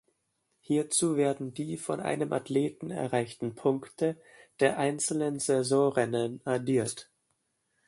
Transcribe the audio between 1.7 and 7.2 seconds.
von einem Athleten erreichten Punkte der einzelnen Saisonrennen addiert.